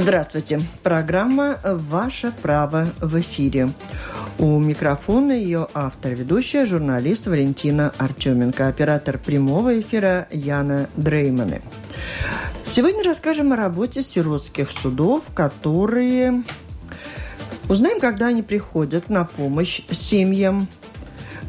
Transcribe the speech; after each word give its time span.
Здравствуйте. 0.00 0.62
Программа 0.82 1.58
«Ваше 1.62 2.32
право» 2.32 2.88
в 3.02 3.20
эфире. 3.20 3.68
У 4.38 4.58
микрофона 4.58 5.32
ее 5.32 5.68
автор-ведущая, 5.74 6.64
журналист 6.64 7.26
Валентина 7.26 7.92
Артеменко, 7.98 8.66
оператор 8.66 9.18
прямого 9.18 9.78
эфира 9.78 10.26
Яна 10.30 10.88
Дрейманы. 10.96 11.60
Сегодня 12.64 13.04
расскажем 13.04 13.52
о 13.52 13.56
работе 13.56 14.02
сиротских 14.02 14.70
судов, 14.70 15.24
которые... 15.34 16.44
Узнаем, 17.68 18.00
когда 18.00 18.28
они 18.28 18.42
приходят 18.42 19.10
на 19.10 19.26
помощь 19.26 19.82
семьям 19.90 20.66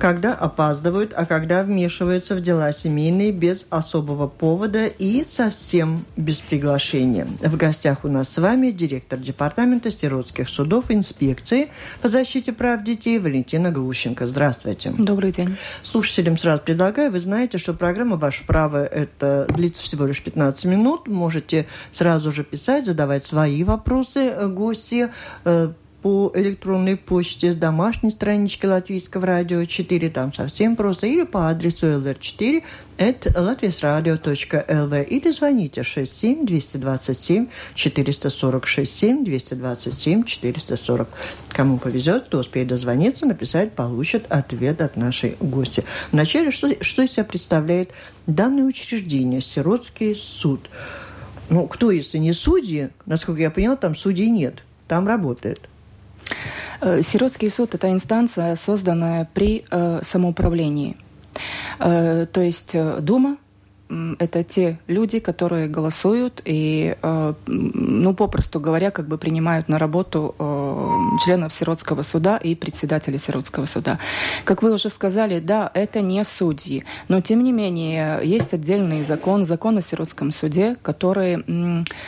когда 0.02 0.34
опаздывают, 0.34 1.14
а 1.16 1.28
когда 1.28 1.62
вмешиваются 1.62 2.34
в 2.34 2.42
дела 2.42 2.74
семейные 2.74 3.32
без 3.32 3.68
особого 3.70 4.28
повода 4.28 4.88
и 4.88 5.24
совсем 5.30 6.08
без 6.18 6.40
приглашения. 6.40 7.28
В 7.40 7.56
гостях 7.56 8.04
у 8.04 8.08
нас 8.08 8.30
с 8.30 8.40
вами 8.40 8.72
директор 8.72 9.20
департамента 9.20 9.92
сиротских 9.92 10.50
судов 10.50 10.86
инспекции 10.90 11.70
по 12.02 12.10
защите 12.10 12.52
прав 12.52 12.84
детей 12.84 13.20
Валентина 13.20 13.70
Глущенко. 13.70 14.26
Здравствуйте. 14.26 14.92
Добрый 14.98 15.32
день. 15.32 15.56
Слушателям 15.84 16.36
сразу 16.36 16.64
предлагаю, 16.64 17.12
вы 17.12 17.20
знаете, 17.20 17.60
что 17.60 17.76
программа 17.76 18.18
«Ваше 18.18 18.44
право» 18.48 18.84
это 18.84 19.46
длится 19.50 19.84
всего 19.84 20.08
лишь 20.08 20.24
15 20.24 20.66
минут. 20.66 21.08
Можете 21.08 21.68
сразу 21.92 22.32
же 22.32 22.44
писать, 22.44 22.88
задавать 22.88 23.28
свои 23.28 23.64
вопросы 23.64 24.34
гости, 24.48 25.12
э, 25.46 25.74
по 26.02 26.32
электронной 26.34 26.98
почте 26.98 27.52
с 27.52 27.56
домашней 27.56 28.10
странички 28.10 28.66
Латвийского 28.66 29.28
радио 29.28 29.66
4, 29.66 30.10
там 30.10 30.34
совсем 30.34 30.76
просто, 30.76 31.08
или 31.08 31.24
по 31.24 31.50
адресу 31.50 31.86
lr4 31.86 32.64
at 32.98 33.34
latviasradio.lv 33.34 35.04
или 35.06 35.32
звоните 35.32 35.84
67 35.84 36.46
227 36.46 37.48
440 37.76 38.66
67 38.66 39.24
227 39.24 40.24
440. 40.24 41.08
Кому 41.50 41.78
повезет, 41.78 42.26
кто 42.26 42.40
успеет 42.40 42.68
дозвониться, 42.68 43.26
написать, 43.26 43.74
получит 43.74 44.26
ответ 44.30 44.82
от 44.82 44.98
нашей 44.98 45.36
гости. 45.40 45.84
Вначале, 46.12 46.52
что, 46.52 46.84
что 46.84 47.04
из 47.04 47.12
себя 47.12 47.26
представляет 47.26 47.92
данное 48.26 48.64
учреждение, 48.64 49.42
Сиротский 49.42 50.16
суд? 50.16 50.70
Ну, 51.50 51.68
кто, 51.68 51.92
если 51.92 52.18
не 52.18 52.34
судьи? 52.34 52.90
Насколько 53.06 53.42
я 53.42 53.52
поняла, 53.52 53.76
там 53.76 53.96
судей 53.96 54.30
нет. 54.30 54.64
Там 54.88 55.08
работает. 55.08 55.70
Э, 56.82 57.02
Сиротский 57.02 57.50
суд– 57.50 57.74
это 57.76 57.92
инстанция, 57.92 58.56
созданная 58.56 59.30
при 59.34 59.66
э, 59.70 60.00
самоуправлении. 60.02 60.98
Э, 61.80 62.26
то 62.32 62.42
есть 62.42 62.76
Дума 63.00 63.38
это 64.20 64.42
те 64.46 64.80
люди, 64.88 65.20
которые 65.20 65.68
голосуют 65.68 66.42
и, 66.46 66.96
ну, 67.02 68.14
попросту 68.14 68.62
говоря, 68.62 68.90
как 68.90 69.10
бы 69.10 69.18
принимают 69.18 69.68
на 69.68 69.78
работу 69.78 70.34
членов 71.26 71.52
Сиротского 71.52 72.02
суда 72.02 72.38
и 72.38 72.56
председателя 72.56 73.18
Сиротского 73.18 73.66
суда. 73.66 74.00
Как 74.46 74.64
вы 74.64 74.72
уже 74.72 74.88
сказали, 74.88 75.42
да, 75.42 75.70
это 75.74 76.00
не 76.00 76.24
судьи, 76.24 76.86
но 77.10 77.20
тем 77.20 77.44
не 77.44 77.52
менее 77.52 78.22
есть 78.24 78.54
отдельный 78.54 79.04
закон, 79.04 79.44
закон 79.44 79.78
о 79.78 79.82
Сиротском 79.82 80.32
суде, 80.32 80.78
который 80.82 81.44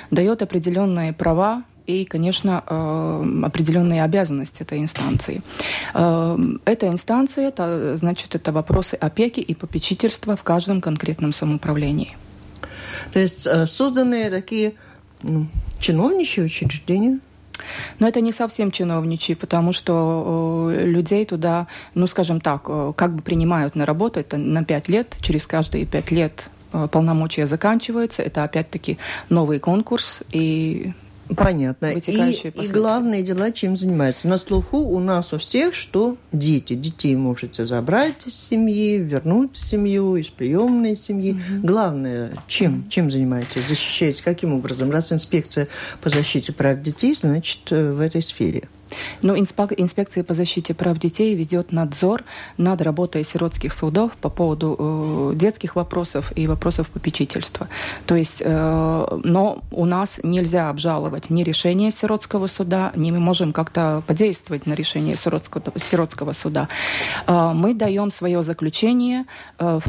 дает 0.09 0.41
определенные 0.41 1.11
права 1.11 1.65
и, 1.85 2.05
конечно, 2.05 2.63
э, 2.65 3.43
определенные 3.43 4.03
обязанности 4.03 4.61
этой 4.61 4.79
инстанции. 4.79 5.41
Э, 5.93 6.37
эта 6.65 6.87
инстанция, 6.87 7.47
это, 7.47 7.97
значит, 7.97 8.35
это 8.35 8.51
вопросы 8.51 8.95
опеки 8.95 9.39
и 9.39 9.53
попечительства 9.53 10.35
в 10.35 10.43
каждом 10.43 10.81
конкретном 10.81 11.33
самоуправлении. 11.33 12.17
То 13.11 13.19
есть 13.19 13.47
э, 13.47 13.65
созданные 13.65 14.29
такие 14.29 14.73
ну, 15.21 15.47
чиновничьи 15.79 16.43
учреждения? 16.43 17.19
Но 17.99 18.07
это 18.07 18.19
не 18.19 18.31
совсем 18.31 18.71
чиновничьи, 18.71 19.35
потому 19.35 19.73
что 19.73 20.71
э, 20.73 20.85
людей 20.85 21.25
туда, 21.25 21.67
ну, 21.93 22.07
скажем 22.07 22.41
так, 22.41 22.63
э, 22.67 22.93
как 22.95 23.15
бы 23.15 23.21
принимают 23.21 23.75
на 23.75 23.85
работу, 23.85 24.19
это 24.19 24.37
на 24.37 24.63
пять 24.63 24.87
лет, 24.87 25.15
через 25.21 25.45
каждые 25.45 25.85
пять 25.85 26.11
лет 26.11 26.49
полномочия 26.91 27.45
заканчиваются, 27.45 28.23
это 28.23 28.43
опять-таки 28.43 28.97
новый 29.29 29.59
конкурс, 29.59 30.23
и 30.31 30.93
Понятно. 31.35 31.93
И, 31.93 31.99
и 31.99 32.67
главные 32.67 33.23
дела 33.23 33.51
чем 33.51 33.77
занимаются? 33.77 34.27
На 34.27 34.37
слуху 34.37 34.77
у 34.77 34.99
нас 34.99 35.33
у 35.33 35.37
всех, 35.37 35.73
что 35.73 36.17
дети. 36.31 36.73
Детей 36.75 37.15
можете 37.15 37.65
забрать 37.65 38.27
из 38.27 38.35
семьи, 38.35 38.97
вернуть 38.97 39.55
в 39.55 39.65
семью, 39.65 40.15
из 40.15 40.27
приемной 40.27 40.95
семьи. 40.95 41.33
Угу. 41.33 41.67
Главное, 41.67 42.33
чем, 42.47 42.87
чем 42.89 43.09
занимаетесь? 43.09 43.67
Защищаете 43.67 44.23
каким 44.23 44.53
образом? 44.53 44.91
Раз 44.91 45.11
инспекция 45.11 45.67
по 46.01 46.09
защите 46.09 46.51
прав 46.51 46.81
детей, 46.81 47.15
значит, 47.19 47.71
э, 47.71 47.93
в 47.93 47.99
этой 47.99 48.21
сфере. 48.21 48.63
Но 49.21 49.37
инспекция 49.37 50.23
по 50.23 50.33
защите 50.33 50.73
прав 50.73 50.97
детей 50.97 51.35
ведет 51.35 51.71
надзор 51.71 52.23
над 52.57 52.81
работой 52.81 53.23
сиротских 53.23 53.73
судов 53.73 54.11
по 54.21 54.29
поводу 54.29 55.31
э, 55.33 55.35
детских 55.35 55.75
вопросов 55.75 56.31
и 56.35 56.47
вопросов 56.47 56.89
попечительства. 56.89 57.67
То 58.05 58.15
есть, 58.15 58.41
э, 58.45 59.19
но 59.23 59.63
у 59.71 59.85
нас 59.85 60.19
нельзя 60.23 60.69
обжаловать 60.69 61.29
ни 61.29 61.43
решение 61.43 61.91
сиротского 61.91 62.47
суда, 62.47 62.91
ни 62.95 63.11
мы 63.11 63.19
можем 63.19 63.53
как-то 63.53 64.03
подействовать 64.07 64.65
на 64.65 64.73
решение 64.73 65.15
сиротского, 65.15 65.63
сиротского 65.77 66.33
суда. 66.33 66.67
Э, 67.27 67.51
мы 67.53 67.73
даем 67.73 68.11
свое 68.11 68.43
заключение, 68.43 69.25
э, 69.59 69.79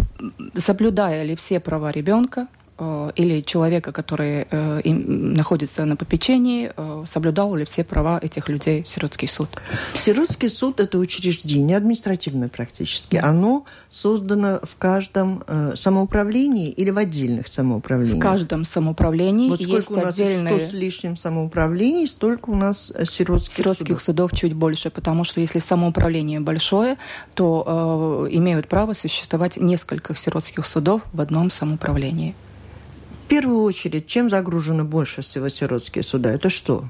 соблюдая 0.56 1.25
ли 1.25 1.37
все 1.37 1.60
права 1.60 1.91
ребенка, 1.91 2.48
или 2.76 3.40
человека, 3.42 3.92
который 3.92 4.46
э, 4.50 4.80
находится 4.84 5.84
на 5.84 5.96
попечении, 5.96 6.72
э, 6.76 7.04
соблюдал 7.06 7.54
ли 7.54 7.64
все 7.64 7.84
права 7.84 8.18
этих 8.20 8.48
людей 8.48 8.84
Сиротский 8.86 9.28
суд? 9.28 9.48
Сиротский 9.94 10.48
суд– 10.48 10.80
это 10.80 10.98
учреждение 10.98 11.76
административное 11.76 12.48
практически. 12.48 13.16
Да. 13.16 13.28
Оно 13.28 13.64
создано 13.90 14.60
в 14.62 14.76
каждом 14.76 15.44
самоуправлении 15.76 16.70
или 16.70 16.90
в 16.90 16.98
отдельных 16.98 17.46
самоуправлениях? 17.48 18.18
В 18.18 18.20
каждом 18.20 18.64
самоуправлении 18.64 19.48
вот 19.48 19.60
есть 19.60 19.90
у 19.90 19.94
нас 19.94 20.18
отдельные... 20.18 20.58
100 20.58 20.70
с 20.70 20.72
лишним 20.72 21.16
самоуправлений, 21.16 22.08
столько 22.08 22.50
у 22.50 22.56
нас 22.56 22.92
сиротских, 23.04 23.52
сиротских 23.52 24.00
судов. 24.00 24.30
судов 24.30 24.38
чуть 24.38 24.54
больше, 24.54 24.90
потому 24.90 25.24
что 25.24 25.40
если 25.40 25.60
самоуправление 25.60 26.40
большое, 26.40 26.98
то 27.34 28.26
э, 28.28 28.34
имеют 28.34 28.68
право 28.68 28.92
существовать 28.94 29.56
несколько 29.56 30.16
сиротских 30.16 30.66
судов 30.66 31.02
в 31.12 31.20
одном 31.20 31.50
самоуправлении. 31.50 32.34
В 33.24 33.26
первую 33.26 33.62
очередь, 33.62 34.06
чем 34.06 34.28
загружены 34.28 34.84
больше 34.84 35.22
всего 35.22 35.48
сиротские 35.48 36.04
суда? 36.04 36.30
Это 36.30 36.50
что? 36.50 36.84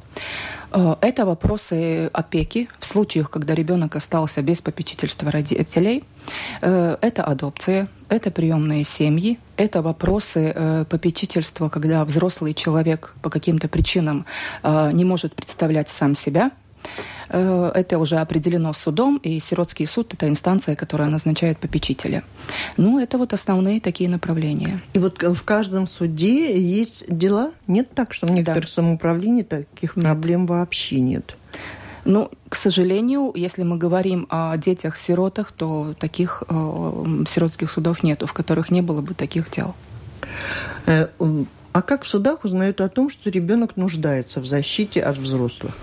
Э, 0.72 0.97
это 1.00 1.25
вопросы 1.25 2.11
опеки 2.12 2.69
в 2.81 2.87
случаях, 2.87 3.31
когда 3.31 3.55
ребенок 3.55 3.95
остался 3.95 4.43
без 4.43 4.61
попечительства 4.61 5.31
родителей. 5.31 6.03
Э, 6.61 6.97
это 7.00 7.23
адопция, 7.23 7.87
это 8.09 8.33
приемные 8.33 8.83
семьи, 8.83 9.39
это 9.56 9.81
вопросы 9.81 10.53
э, 10.53 10.84
попечительства, 10.91 11.69
когда 11.69 12.05
взрослый 12.05 12.53
человек 12.53 13.15
по 13.23 13.31
каким-то 13.31 13.69
причинам 13.69 14.27
не 14.65 15.05
может 15.05 15.34
представлять 15.37 15.89
сам 15.89 16.17
себя– 16.17 16.50
это 17.28 17.99
уже 17.99 18.16
определено 18.16 18.72
судом, 18.72 19.16
и 19.19 19.41
сиротский 19.41 19.87
суд– 19.87 20.12
это 20.15 20.28
инстанция, 20.28 20.77
которая 20.77 21.09
назначает 21.09 21.59
попечителя. 21.59 22.22
Ну, 22.77 22.99
это 22.99 23.19
вот 23.19 23.32
основные 23.32 23.81
такие 23.81 24.09
направления. 24.09 24.81
И 24.93 24.99
вот 24.99 25.22
в 25.22 25.43
каждом 25.43 25.87
суде 25.87 26.59
есть 26.60 27.05
дела? 27.09 27.53
Нет 27.66 27.94
так, 27.94 28.12
что 28.12 28.27
в 28.27 28.31
некоторых 28.31 28.66
да. 28.66 28.71
самоуправлениях 28.71 29.49
таких 29.49 29.97
нет. 29.97 30.05
проблем 30.05 30.47
вообще 30.47 31.00
нет? 31.00 31.37
Ну, 32.05 32.31
к 32.49 32.56
сожалению, 32.56 33.32
если 33.34 33.62
мы 33.62 33.78
говорим 33.78 34.26
о 34.28 34.56
детях-сиротах, 34.56 35.53
то 35.53 35.94
таких 35.99 36.43
э, 36.49 37.25
сиротских 37.26 37.71
судов 37.71 38.03
нету, 38.03 38.26
в 38.26 38.32
которых 38.34 38.71
не 38.71 38.82
было 38.82 39.00
бы 39.00 39.15
таких 39.15 39.50
дел. 39.50 39.75
Э, 40.87 41.09
а 41.72 41.82
как 41.82 42.05
в 42.05 42.09
судах 42.09 42.44
узнают 42.44 42.81
о 42.81 42.88
том, 42.88 43.09
что 43.09 43.31
ребенок 43.31 43.76
нуждается 43.76 44.41
в 44.41 44.47
защите 44.47 45.03
от 45.03 45.16
взрослых? 45.16 45.75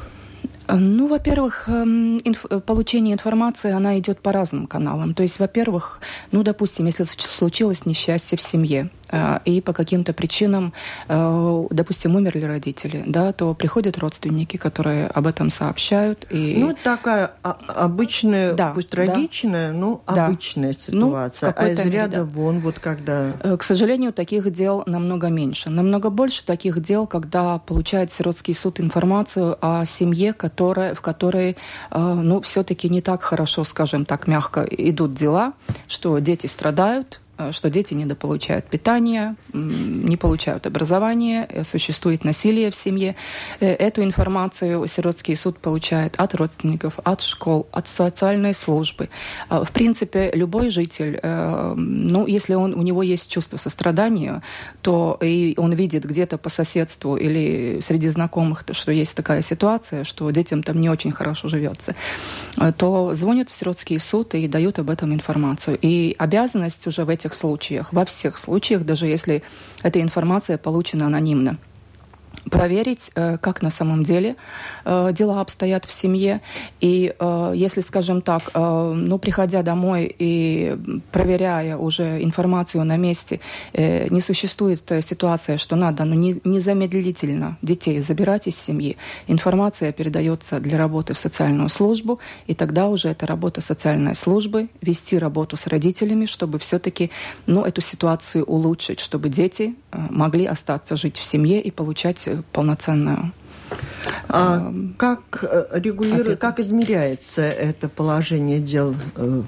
Э, 0.67 0.75
ну, 0.75 1.07
во-первых, 1.07 1.67
эм, 1.67 2.17
инф 2.23 2.45
получение 2.65 3.13
информации, 3.13 3.71
она 3.71 3.97
идет 3.99 4.19
по 4.19 4.31
разным 4.31 4.67
каналам. 4.67 5.13
То 5.13 5.23
есть, 5.23 5.39
во-первых, 5.39 5.99
ну, 6.31 6.43
допустим, 6.43 6.85
если 6.85 7.03
случилось 7.03 7.85
несчастье 7.85 8.37
в 8.37 8.41
семье, 8.41 8.89
Э, 9.00 9.00
и 9.45 9.61
по 9.61 9.73
каким-то 9.73 10.13
причинам, 10.13 10.73
э, 11.07 11.67
допустим, 11.69 12.15
умерли 12.15 12.43
родители, 12.43 13.03
да, 13.05 13.31
то 13.33 13.53
приходят 13.53 13.97
родственники, 13.97 14.57
которые 14.57 15.07
об 15.07 15.27
этом 15.27 15.49
сообщают. 15.49 16.25
И... 16.29 16.55
Ну, 16.57 16.75
такая 16.83 17.31
обычная, 17.41 18.53
да, 18.53 18.71
пусть 18.73 18.89
трагичная, 18.89 19.71
да, 19.71 19.77
но 19.77 20.03
обычная 20.05 20.73
ну, 20.87 21.07
ситуация. 21.07 21.49
Ну, 21.49 21.55
а 21.57 21.69
из 21.69 21.79
ряда 21.79 21.89
мере, 21.89 22.07
да. 22.07 22.23
вон, 22.25 22.59
вот 22.59 22.79
когда... 22.79 23.33
Э, 23.43 23.57
к 23.57 23.63
сожалению, 23.63 24.13
таких 24.13 24.51
дел 24.51 24.83
намного 24.85 25.27
меньше. 25.27 25.69
Намного 25.69 26.09
больше 26.09 26.45
таких 26.45 26.81
дел, 26.81 27.07
когда 27.07 27.57
получает 27.59 28.11
сиротский 28.11 28.53
суд 28.53 28.79
информацию 28.79 29.57
о 29.61 29.85
семье, 29.85 30.33
которая, 30.33 30.95
в 30.95 31.01
которой, 31.01 31.57
ну, 31.91 32.41
все-таки 32.41 32.89
не 32.89 33.01
так 33.01 33.23
хорошо, 33.23 33.63
скажем 33.63 34.05
так, 34.05 34.27
мягко 34.27 34.61
идут 34.69 35.13
дела, 35.13 35.53
что 35.87 36.19
дети 36.19 36.47
страдают, 36.47 37.21
э, 37.30 37.30
что 37.51 37.69
дети 37.69 37.93
недополучают 37.93 38.65
питание, 38.65 39.35
не 39.53 40.17
получают 40.17 40.67
образование, 40.67 41.47
э, 41.49 41.63
существует 41.63 42.23
насилие 42.23 42.69
в 42.69 42.75
семье. 42.75 43.15
Эту 43.59 44.03
информацию 44.03 44.87
сиротский 44.87 45.35
суд 45.35 45.57
получает 45.57 46.15
от 46.17 46.35
родственников, 46.35 46.99
от 47.03 47.21
школ, 47.21 47.67
от 47.71 47.87
социальной 47.87 48.53
службы. 48.53 49.09
В 49.49 49.71
принципе, 49.71 50.31
любой 50.33 50.69
житель, 50.69 51.19
ну, 51.23 52.27
если 52.27 52.53
он, 52.53 52.73
у 52.73 52.81
него 52.81 53.03
есть 53.03 53.29
чувство 53.31 53.57
сострадания, 53.57 54.41
то 54.81 55.17
и 55.21 55.53
он 55.57 55.73
видит 55.73 56.05
где-то 56.05 56.37
по 56.37 56.49
соседству 56.49 57.15
или 57.15 57.79
среди 57.81 58.09
знакомых, 58.09 58.63
что 58.71 58.91
есть 58.91 59.15
такая 59.15 59.41
ситуация, 59.41 60.03
что 60.03 60.29
детям 60.31 60.63
там 60.63 60.79
не 60.81 60.89
очень 60.89 61.11
хорошо 61.11 61.47
живется, 61.47 61.95
то 62.77 63.13
звонят 63.13 63.49
в 63.49 63.55
сиротский 63.55 63.99
суд 63.99 64.35
и 64.35 64.47
дают 64.47 64.79
об 64.79 64.89
этом 64.89 65.13
информацию. 65.13 65.77
И 65.81 66.15
обязанность 66.17 66.87
уже 66.87 67.05
в 67.05 67.09
этих 67.09 67.30
случаях, 67.33 67.91
во 67.93 68.05
всех 68.05 68.37
случаях, 68.37 68.83
даже 68.83 69.07
если 69.07 69.43
эта 69.83 70.01
информация 70.01 70.57
получена 70.57 71.07
анонимно 71.07 71.57
проверить, 72.49 73.11
э, 73.15 73.37
как 73.37 73.61
на 73.61 73.69
самом 73.69 74.03
деле 74.03 74.35
э, 74.85 75.11
дела 75.13 75.41
обстоят 75.41 75.85
в 75.85 75.91
семье. 75.91 76.41
И 76.79 77.13
э, 77.17 77.53
если, 77.55 77.81
скажем 77.81 78.21
так, 78.21 78.51
ну, 78.53 79.17
приходя 79.17 79.61
домой 79.61 80.13
и 80.17 80.77
проверяя 81.11 81.77
уже 81.77 82.23
информацию 82.23 82.83
на 82.83 82.97
месте, 82.97 83.39
не 83.73 84.21
существует 84.21 84.91
ситуация, 85.01 85.57
что 85.57 85.75
надо 85.75 86.05
ну, 86.05 86.15
незамедлительно 86.43 87.57
детей 87.61 88.01
забирать 88.01 88.47
из 88.47 88.57
семьи, 88.57 88.97
информация 89.27 89.91
передается 89.91 90.59
для 90.59 90.77
работы 90.77 91.13
в 91.13 91.17
социальную 91.17 91.69
службу, 91.69 92.19
и 92.47 92.53
тогда 92.53 92.87
уже 92.87 93.09
это 93.09 93.25
работа 93.25 93.61
социальной 93.61 94.15
службы, 94.15 94.69
вести 94.81 95.17
работу 95.17 95.57
с 95.57 95.67
родителями, 95.67 96.25
чтобы 96.25 96.59
все-таки 96.59 97.11
ну, 97.45 97.63
эту 97.63 97.81
ситуацию 97.81 98.43
улучшить, 98.45 98.99
чтобы 98.99 99.29
дети 99.29 99.75
могли 99.91 100.45
остаться 100.45 100.95
жить 100.95 101.17
в 101.17 101.23
семье 101.23 101.61
и 101.61 101.71
получать 101.71 102.27
полноценную 102.51 103.31
а 104.27 104.73
как 104.97 105.43
э, 105.43 105.79
регулирует, 105.79 106.39
как 106.39 106.59
измеряется 106.59 107.41
это 107.41 107.89
положение 107.89 108.59
дел 108.59 108.95
э, 109.15 109.43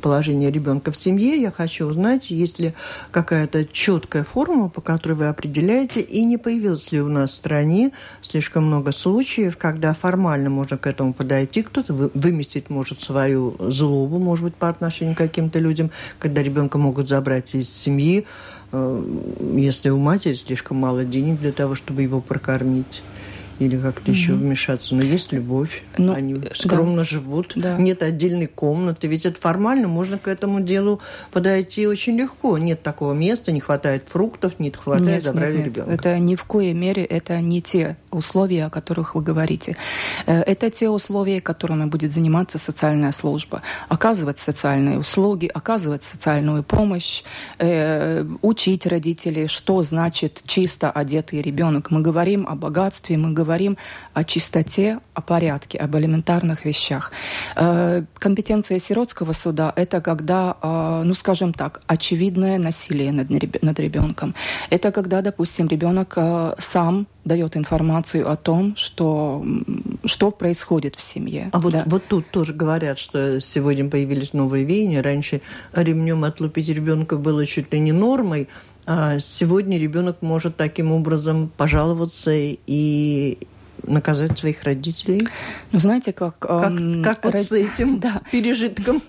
положение 0.00 0.50
ребенка 0.50 0.92
в 0.92 0.96
семье, 0.96 1.40
я 1.40 1.50
хочу 1.50 1.86
узнать, 1.86 2.30
есть 2.30 2.58
ли 2.58 2.74
какая-то 3.10 3.64
четкая 3.66 4.24
формула, 4.24 4.68
по 4.68 4.80
которой 4.80 5.14
вы 5.14 5.28
определяете, 5.28 6.00
и 6.00 6.24
не 6.24 6.36
появилось 6.36 6.92
ли 6.92 7.00
у 7.00 7.08
нас 7.08 7.30
в 7.30 7.34
стране 7.34 7.92
слишком 8.22 8.64
много 8.64 8.92
случаев, 8.92 9.56
когда 9.56 9.94
формально 9.94 10.50
можно 10.50 10.78
к 10.78 10.86
этому 10.86 11.12
подойти, 11.12 11.62
кто-то 11.62 11.92
выместить 12.14 12.70
может 12.70 13.00
свою 13.00 13.56
злобу, 13.58 14.18
может 14.18 14.44
быть, 14.44 14.54
по 14.54 14.68
отношению 14.68 15.14
к 15.14 15.18
каким-то 15.18 15.58
людям, 15.58 15.90
когда 16.18 16.42
ребенка 16.42 16.78
могут 16.78 17.08
забрать 17.08 17.54
из 17.54 17.70
семьи, 17.70 18.26
Э, 18.72 19.02
если 19.54 19.88
у 19.90 19.98
матери 19.98 20.34
слишком 20.34 20.76
мало 20.78 21.04
денег 21.04 21.40
для 21.40 21.52
того, 21.52 21.74
чтобы 21.74 22.02
его 22.02 22.20
прокормить 22.20 23.02
или 23.58 23.76
как-то 23.76 24.10
mm-hmm. 24.10 24.14
еще 24.14 24.32
вмешаться. 24.32 24.94
Но 24.94 25.02
есть 25.02 25.32
любовь, 25.32 25.82
ну, 25.96 26.12
они 26.12 26.40
скромно 26.54 26.98
да. 26.98 27.04
живут, 27.04 27.52
да. 27.56 27.76
нет 27.76 28.02
отдельной 28.02 28.46
комнаты. 28.46 29.08
Ведь 29.08 29.26
это 29.26 29.40
формально 29.40 29.88
можно 29.88 30.18
к 30.18 30.28
этому 30.28 30.60
делу 30.60 31.00
подойти 31.32 31.86
очень 31.86 32.16
легко. 32.16 32.56
Нет 32.58 32.82
такого 32.82 33.12
места, 33.12 33.52
не 33.52 33.60
хватает 33.60 34.04
фруктов, 34.06 34.60
не 34.60 34.70
хватает, 34.70 35.06
нет, 35.06 35.24
забрали 35.24 35.56
нет, 35.56 35.66
нет. 35.66 35.76
ребенка. 35.76 35.92
Это 35.92 36.18
ни 36.18 36.34
в 36.36 36.44
коей 36.44 36.72
мере 36.72 37.04
это 37.04 37.40
не 37.40 37.60
те 37.60 37.96
условия, 38.10 38.66
о 38.66 38.70
которых 38.70 39.14
вы 39.14 39.22
говорите. 39.22 39.76
Э, 40.26 40.40
это 40.40 40.70
те 40.70 40.88
условия, 40.88 41.40
которыми 41.40 41.86
будет 41.86 42.12
заниматься 42.12 42.58
социальная 42.58 43.12
служба. 43.12 43.62
Оказывать 43.88 44.38
социальные 44.38 44.98
услуги, 44.98 45.50
оказывать 45.52 46.02
социальную 46.02 46.62
помощь, 46.62 47.22
э, 47.58 48.24
учить 48.42 48.86
родителей, 48.86 49.48
что 49.48 49.82
значит 49.82 50.42
чисто 50.46 50.90
одетый 50.90 51.42
ребенок. 51.42 51.90
Мы 51.90 52.02
говорим 52.02 52.46
о 52.46 52.54
богатстве, 52.54 53.16
мы 53.16 53.32
говорим 53.32 53.47
говорим 53.48 53.78
о 54.12 54.24
чистоте, 54.24 54.98
о 55.14 55.22
порядке, 55.22 55.78
об 55.78 55.96
элементарных 55.96 56.66
вещах. 56.66 57.12
Э, 57.56 58.04
компетенция 58.18 58.78
сиротского 58.78 59.32
суда– 59.32 59.72
это 59.76 60.02
когда, 60.02 60.56
э, 60.62 61.02
ну, 61.04 61.14
скажем 61.14 61.54
так, 61.54 61.80
очевидное 61.86 62.58
насилие 62.58 63.12
над 63.62 63.80
ребенком. 63.80 64.34
Это 64.68 64.92
когда, 64.92 65.22
допустим, 65.22 65.66
ребенок 65.68 66.12
э, 66.16 66.54
сам 66.58 67.06
дает 67.24 67.56
информацию 67.56 68.30
о 68.30 68.36
том, 68.36 68.76
что, 68.76 69.42
что 70.04 70.30
происходит 70.30 70.96
в 70.96 71.00
семье. 71.00 71.48
А 71.52 71.58
вот, 71.58 71.72
да. 71.72 71.84
вот 71.86 72.02
тут 72.08 72.30
тоже 72.30 72.52
говорят, 72.52 72.98
что 72.98 73.40
сегодня 73.40 73.88
появились 73.88 74.34
новые 74.34 74.64
веяния. 74.64 75.02
Раньше 75.02 75.40
ремнем 75.72 76.24
отлупить 76.24 76.68
ребенка 76.68 77.16
было 77.16 77.46
чуть 77.46 77.72
ли 77.72 77.80
не 77.80 77.92
нормой, 77.92 78.48
сегодня 79.20 79.78
ребенок 79.78 80.22
может 80.22 80.56
таким 80.56 80.92
образом 80.92 81.50
пожаловаться 81.56 82.30
и 82.32 83.38
наказать 83.82 84.38
своих 84.38 84.62
родителей. 84.62 85.28
Ну, 85.72 85.78
знаете, 85.78 86.12
как... 86.12 86.38
Как, 86.38 86.70
эм, 86.70 87.02
как 87.02 87.24
вот 87.24 87.34
род... 87.34 87.42
с 87.42 87.52
этим 87.52 87.98
да. 88.00 88.22
пережитком? 88.30 89.02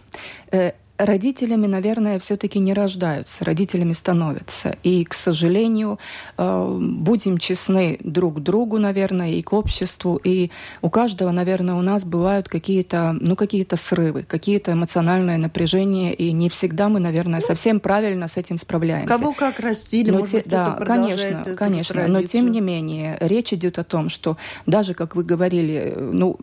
Э, 1.00 1.06
родителями, 1.06 1.68
наверное, 1.68 2.20
все-таки 2.20 2.60
не 2.60 2.74
рождаются, 2.74 3.46
родителями 3.46 3.94
становятся. 3.94 4.78
И, 4.84 5.04
к 5.06 5.14
сожалению, 5.14 6.00
э, 6.38 6.78
будем 6.80 7.38
честны 7.38 7.98
друг 8.04 8.38
к 8.38 8.40
другу, 8.40 8.78
наверное, 8.78 9.32
и 9.32 9.42
к 9.42 9.54
обществу. 9.54 10.20
И 10.24 10.52
у 10.82 10.90
каждого, 10.90 11.32
наверное, 11.32 11.76
у 11.76 11.82
нас 11.82 12.04
бывают 12.04 12.50
какие-то, 12.50 13.16
ну, 13.20 13.36
какие-то 13.36 13.78
срывы, 13.78 14.24
какие-то 14.24 14.74
эмоциональные 14.74 15.38
напряжения, 15.38 16.14
и 16.14 16.32
не 16.32 16.50
всегда 16.50 16.90
мы, 16.90 17.00
наверное, 17.00 17.40
ну, 17.40 17.46
совсем 17.46 17.80
правильно 17.80 18.28
с 18.28 18.38
этим 18.38 18.58
справляемся. 18.58 19.08
Кого 19.08 19.34
как 19.34 19.60
растили, 19.60 20.12
но 20.12 20.20
может 20.20 20.32
те, 20.32 20.38
быть, 20.38 20.50
Да, 20.50 20.72
конечно, 20.86 21.56
конечно. 21.58 22.08
Но 22.08 22.24
тем 22.24 22.52
не 22.52 22.62
менее, 22.62 23.18
речь 23.22 23.54
идет 23.54 23.80
о 23.80 23.84
том, 23.84 24.10
что 24.10 24.38
даже, 24.66 24.94
как 24.94 25.16
вы 25.16 25.24
говорили, 25.24 25.96
ну, 25.98 26.38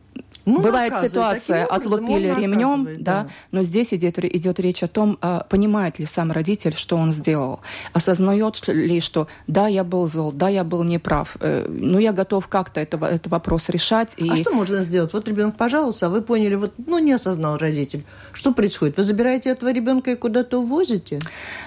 ну, 0.46 0.60
Бывает 0.60 0.94
ситуация, 0.94 1.64
отлупили 1.64 2.28
ремнем, 2.28 2.84
да, 2.98 3.24
да, 3.24 3.28
но 3.50 3.64
здесь 3.64 3.92
идет, 3.92 4.18
идет 4.24 4.60
речь 4.60 4.84
о 4.84 4.88
том, 4.88 5.18
а, 5.20 5.44
понимает 5.48 5.98
ли 5.98 6.06
сам 6.06 6.30
родитель, 6.30 6.74
что 6.74 6.96
он 6.96 7.10
сделал, 7.10 7.60
осознает 7.92 8.68
ли, 8.68 9.00
что 9.00 9.26
да, 9.48 9.66
я 9.66 9.82
был 9.82 10.06
зол, 10.06 10.30
да, 10.30 10.48
я 10.48 10.62
был 10.62 10.84
неправ, 10.84 11.36
э, 11.40 11.66
но 11.68 11.98
я 11.98 12.12
готов 12.12 12.46
как-то 12.46 12.80
это, 12.80 12.96
этот 13.04 13.26
вопрос 13.26 13.68
решать. 13.70 14.14
И... 14.18 14.30
А 14.30 14.36
что 14.36 14.52
можно 14.52 14.84
сделать? 14.84 15.12
Вот 15.12 15.26
ребенок 15.26 15.56
пожалуйста, 15.56 16.06
а 16.06 16.08
вы 16.10 16.22
поняли, 16.22 16.54
вот, 16.54 16.74
ну, 16.86 17.00
не 17.00 17.12
осознал 17.12 17.58
родитель. 17.58 18.04
Что 18.32 18.52
происходит? 18.52 18.96
Вы 18.96 19.02
забираете 19.02 19.50
этого 19.50 19.72
ребенка 19.72 20.12
и 20.12 20.14
куда-то 20.14 20.60
увозите? 20.60 21.18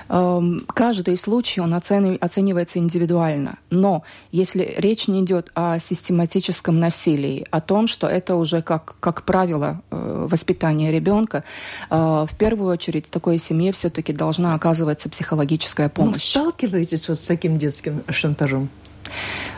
Эм, 0.08 0.66
каждый 0.68 1.18
случай, 1.18 1.60
он 1.60 1.74
оценивается 1.74 2.80
индивидуально, 2.80 3.58
но 3.70 4.04
если 4.32 4.74
речь 4.78 5.10
не 5.10 5.20
идет 5.20 5.52
о 5.54 5.80
систематическом 5.80 6.80
насилии, 6.80 7.46
о 7.52 7.60
том, 7.60 7.88
что 7.88 8.08
это 8.08 8.36
уже 8.36 8.62
как, 8.70 8.98
как 9.00 9.24
правило 9.24 9.82
э, 9.90 10.28
воспитания 10.30 10.92
ребенка, 10.92 11.44
э, 11.90 11.96
в 11.96 12.38
первую 12.38 12.70
очередь 12.70 13.08
в 13.08 13.10
такой 13.10 13.40
семье 13.40 13.72
все-таки 13.72 14.14
должна 14.14 14.54
оказываться 14.54 15.10
психологическая 15.10 15.88
ну, 15.88 15.94
помощь. 15.96 16.18
Вы 16.18 16.22
сталкиваетесь 16.22 17.10
вот 17.10 17.20
с 17.20 17.26
таким 17.26 17.58
детским 17.58 18.04
шантажом? 18.10 18.70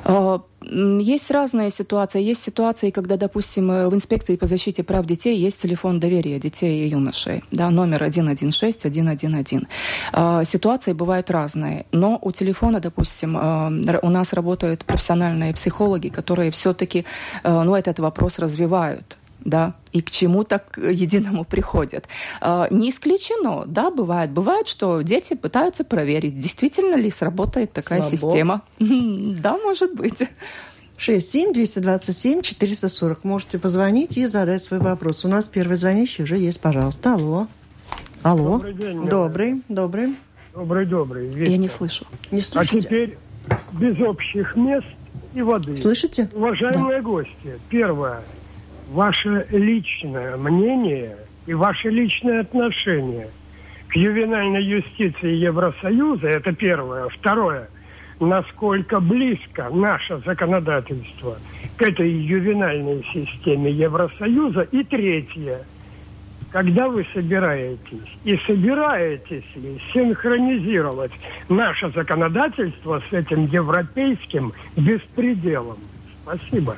Э, 0.05 0.39
есть 0.63 1.31
разные 1.31 1.71
ситуации. 1.71 2.21
Есть 2.21 2.43
ситуации, 2.43 2.91
когда, 2.91 3.17
допустим, 3.17 3.67
в 3.67 3.93
инспекции 3.93 4.35
по 4.35 4.45
защите 4.45 4.83
прав 4.83 5.05
детей 5.05 5.37
есть 5.37 5.61
телефон 5.61 5.99
доверия 5.99 6.39
детей 6.39 6.85
и 6.85 6.89
юношей, 6.89 7.43
да, 7.51 7.69
номер 7.69 8.03
116 8.11 8.79
111. 8.79 9.63
Ситуации 10.45 10.93
бывают 10.93 11.31
разные, 11.31 11.85
но 11.91 12.19
у 12.21 12.31
телефона, 12.31 12.79
допустим, 12.79 13.35
у 13.35 14.09
нас 14.09 14.33
работают 14.33 14.85
профессиональные 14.85 15.53
психологи, 15.53 16.09
которые 16.09 16.51
все-таки 16.51 17.05
ну, 17.43 17.75
этот 17.75 17.99
вопрос 17.99 18.39
развивают 18.39 19.17
да, 19.45 19.75
и 19.91 20.01
к 20.01 20.09
чему 20.11 20.43
так 20.43 20.77
единому 20.77 21.45
приходят. 21.45 22.07
А, 22.39 22.67
не 22.69 22.89
исключено, 22.89 23.63
да, 23.65 23.89
бывает. 23.91 24.31
Бывает, 24.31 24.67
что 24.67 25.01
дети 25.01 25.35
пытаются 25.35 25.83
проверить, 25.83 26.39
действительно 26.39 26.95
ли 26.95 27.09
сработает 27.09 27.73
такая 27.73 28.01
Слабо. 28.01 28.17
система. 28.17 28.61
Да, 28.79 29.57
может 29.57 29.95
быть. 29.95 30.23
67-227-440. 30.97 33.17
Можете 33.23 33.57
позвонить 33.57 34.17
и 34.17 34.27
задать 34.27 34.63
свой 34.63 34.79
вопрос. 34.79 35.25
У 35.25 35.27
нас 35.27 35.45
первый 35.45 35.77
звонящий 35.77 36.23
уже 36.23 36.37
есть, 36.37 36.59
пожалуйста. 36.59 37.15
Алло. 37.15 37.47
Алло. 38.21 38.59
Добрый 38.59 38.73
день. 38.73 39.07
Добрый, 39.07 39.63
добрый. 39.67 40.15
Добрый, 40.53 40.85
добрый. 40.85 41.27
Вечер. 41.27 41.51
Я 41.51 41.57
не 41.57 41.67
слышу. 41.67 42.05
Не 42.29 42.41
слышите? 42.41 42.77
А 42.77 42.81
теперь 42.81 43.17
без 43.73 43.99
общих 43.99 44.55
мест 44.55 44.85
и 45.33 45.41
воды. 45.41 45.75
Слышите? 45.75 46.29
Уважаемые 46.33 47.01
да. 47.01 47.07
гости, 47.07 47.59
первое 47.69 48.21
ваше 48.91 49.47
личное 49.51 50.35
мнение 50.37 51.17
и 51.45 51.53
ваше 51.53 51.89
личное 51.89 52.41
отношение 52.41 53.29
к 53.87 53.95
ювенальной 53.95 54.63
юстиции 54.63 55.33
Евросоюза, 55.35 56.27
это 56.27 56.53
первое. 56.53 57.07
Второе, 57.09 57.69
насколько 58.19 58.99
близко 58.99 59.69
наше 59.69 60.21
законодательство 60.25 61.37
к 61.77 61.81
этой 61.81 62.09
ювенальной 62.09 63.03
системе 63.13 63.71
Евросоюза. 63.71 64.61
И 64.71 64.83
третье, 64.83 65.61
когда 66.51 66.87
вы 66.87 67.05
собираетесь 67.13 68.17
и 68.23 68.37
собираетесь 68.45 69.55
ли 69.55 69.81
синхронизировать 69.93 71.11
наше 71.49 71.89
законодательство 71.91 73.01
с 73.09 73.13
этим 73.13 73.45
европейским 73.45 74.53
беспределом? 74.75 75.77
Спасибо. 76.23 76.75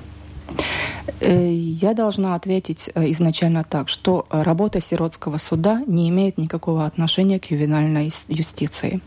Э, 1.19 1.51
я 1.53 1.93
должна 1.93 2.35
ответить 2.35 2.89
э, 2.93 3.11
изначально 3.11 3.63
так, 3.63 3.89
что 3.89 4.25
работа 4.29 4.79
сиротского 4.79 5.37
суда 5.37 5.81
не 5.87 6.09
имеет 6.09 6.37
никакого 6.37 6.85
отношения 6.85 7.39
к 7.39 7.45
ювенальной 7.51 8.11
юстиции. 8.27 9.01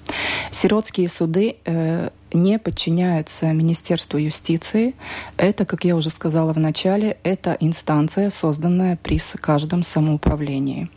Сиротские 0.50 1.08
суды 1.08 1.56
э, 1.64 2.10
не 2.32 2.58
подчиняются 2.58 3.46
Министерству 3.52 4.18
юстиции. 4.18 4.94
Это, 5.36 5.64
как 5.64 5.84
я 5.84 5.96
уже 5.96 6.10
сказала 6.10 6.52
в 6.52 6.58
начале, 6.58 7.18
это 7.22 7.56
инстанция, 7.60 8.30
созданная 8.30 8.98
при 9.02 9.18
каждом 9.40 9.82
самоуправлении. 9.82 10.88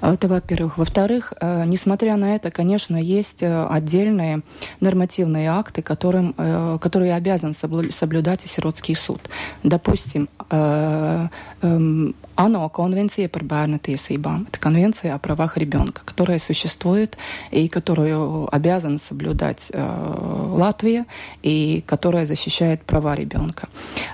Это, 0.00 0.28
во-первых. 0.28 0.78
Во-вторых, 0.78 1.32
э, 1.40 1.64
несмотря 1.64 2.16
на 2.16 2.36
это, 2.36 2.50
конечно, 2.50 2.96
есть 2.96 3.42
э, 3.42 3.66
отдельные 3.68 4.42
нормативные 4.80 5.50
акты, 5.50 5.82
которым, 5.82 6.34
э, 6.36 6.78
которые 6.80 7.14
обязан 7.14 7.54
соблюдать 7.54 8.44
и 8.44 8.48
сиротский 8.48 8.94
суд. 8.94 9.20
Допустим, 9.62 10.28
эм, 10.50 12.14
АНО 12.38 12.68
Конвенция 12.68 13.28
par 13.28 13.42
bērnu 13.42 13.80
tiesībām. 13.80 14.46
Это 14.48 14.60
конвенция 14.60 15.14
о 15.14 15.18
правах 15.18 15.56
ребенка, 15.56 16.02
которая 16.04 16.38
существует 16.38 17.18
и 17.50 17.68
которую 17.68 18.48
обязан 18.54 18.98
соблюдать 18.98 19.72
Латвия 19.74 21.06
и 21.42 21.82
которая 21.84 22.26
защищает 22.26 22.82
права 22.84 23.16
ребенка. 23.16 23.68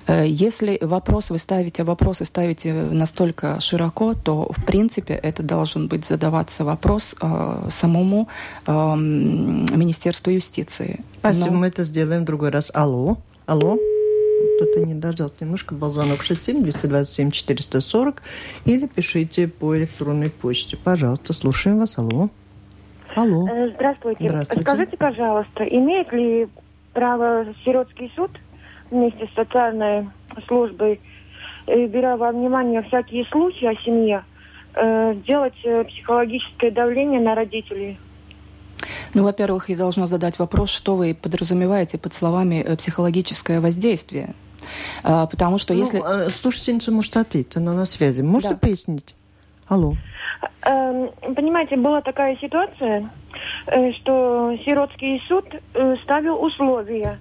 Если 0.08 0.78
вопрос 0.80 1.28
вы 1.28 1.38
ставите, 1.38 1.84
вопросы 1.84 2.24
ставите 2.24 2.72
настолько 2.72 3.60
широко, 3.60 4.14
то 4.14 4.50
в 4.50 4.64
принципе 4.64 5.12
это 5.12 5.42
должен 5.74 5.88
быть 5.88 6.04
задаваться 6.04 6.64
вопрос 6.64 7.16
э, 7.20 7.68
самому 7.68 8.28
э, 8.66 8.72
Министерству 8.72 10.30
юстиции. 10.30 11.00
Спасибо, 11.18 11.52
Но... 11.52 11.58
мы 11.60 11.66
это 11.66 11.82
сделаем 11.84 12.22
в 12.22 12.24
другой 12.24 12.50
раз. 12.50 12.70
Алло, 12.74 13.18
алло 13.46 13.76
кто-то 14.56 14.86
не 14.86 14.94
дождался. 14.94 15.34
Немножко 15.40 15.74
был 15.74 15.90
звонок 15.90 16.22
67 16.22 16.62
227 16.62 17.30
440 17.30 18.22
или 18.66 18.86
пишите 18.86 19.48
по 19.48 19.76
электронной 19.76 20.30
почте. 20.30 20.76
Пожалуйста, 20.76 21.32
слушаем 21.32 21.80
вас. 21.80 21.98
Алло. 21.98 22.28
Алло. 23.16 23.48
Э, 23.48 23.70
здравствуйте. 23.74 24.28
Здравствуйте. 24.28 24.62
Скажите, 24.62 24.96
пожалуйста, 24.96 25.64
имеет 25.64 26.12
ли 26.12 26.48
право 26.92 27.46
сиротский 27.64 28.12
суд 28.14 28.30
вместе 28.90 29.26
с 29.26 29.34
социальной 29.34 30.08
службой, 30.46 31.00
беря 31.66 32.16
во 32.16 32.30
внимание 32.30 32.82
всякие 32.82 33.24
случаи 33.24 33.66
о 33.66 33.74
семье, 33.82 34.24
э, 34.74 35.14
делать 35.26 35.88
психологическое 35.88 36.70
давление 36.70 37.20
на 37.20 37.34
родителей? 37.34 37.98
Ну, 39.14 39.24
во-первых, 39.24 39.68
я 39.68 39.76
должна 39.76 40.06
задать 40.06 40.38
вопрос, 40.38 40.70
что 40.70 40.96
вы 40.96 41.14
подразумеваете 41.14 41.98
под 41.98 42.12
словами 42.12 42.74
психологическое 42.76 43.60
воздействие. 43.60 44.34
А, 45.02 45.26
потому 45.26 45.58
что 45.58 45.74
ну, 45.74 45.80
если... 45.80 46.00
А, 46.04 46.30
слушательница 46.30 46.90
может 46.90 47.16
ответить, 47.16 47.56
она 47.56 47.72
на 47.72 47.86
связи. 47.86 48.22
Можете 48.22 48.54
да. 48.54 48.60
пояснить? 48.60 49.14
Алло. 49.68 49.94
Эм, 50.62 51.10
понимаете, 51.34 51.76
была 51.76 52.00
такая 52.02 52.36
ситуация, 52.36 53.10
э, 53.66 53.92
что 53.92 54.56
сиротский 54.64 55.22
суд 55.26 55.46
э, 55.74 55.96
ставил 56.02 56.42
условия. 56.42 57.18